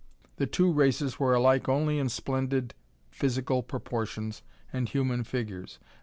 The 0.37 0.47
two 0.47 0.73
races 0.73 1.19
were 1.19 1.35
alike 1.35 1.69
only 1.69 1.99
in 1.99 2.09
splendid 2.09 2.73
physical 3.11 3.61
proportions 3.61 4.41
and 4.73 4.89
human 4.89 5.23
figures. 5.23 5.77